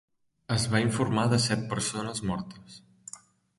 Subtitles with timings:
[0.55, 2.83] Es va informar de set persones mortes.